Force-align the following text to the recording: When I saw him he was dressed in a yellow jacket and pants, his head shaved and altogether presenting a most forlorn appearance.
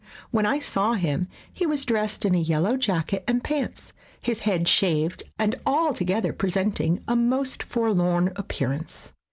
When 0.31 0.47
I 0.47 0.57
saw 0.57 0.93
him 0.93 1.27
he 1.53 1.67
was 1.67 1.85
dressed 1.85 2.25
in 2.25 2.33
a 2.33 2.39
yellow 2.39 2.75
jacket 2.75 3.23
and 3.27 3.43
pants, 3.43 3.93
his 4.19 4.39
head 4.39 4.67
shaved 4.67 5.21
and 5.37 5.53
altogether 5.63 6.33
presenting 6.33 7.03
a 7.07 7.15
most 7.15 7.61
forlorn 7.61 8.31
appearance. 8.35 9.11